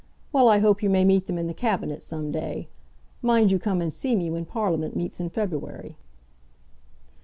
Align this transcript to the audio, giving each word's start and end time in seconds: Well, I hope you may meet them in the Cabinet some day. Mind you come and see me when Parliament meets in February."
Well, 0.31 0.49
I 0.49 0.57
hope 0.57 0.81
you 0.81 0.89
may 0.89 1.05
meet 1.05 1.27
them 1.27 1.37
in 1.37 1.45
the 1.45 1.53
Cabinet 1.53 2.01
some 2.01 2.31
day. 2.31 2.69
Mind 3.21 3.51
you 3.51 3.59
come 3.59 3.81
and 3.81 3.93
see 3.93 4.15
me 4.15 4.31
when 4.31 4.45
Parliament 4.45 4.95
meets 4.95 5.19
in 5.19 5.29
February." 5.29 5.95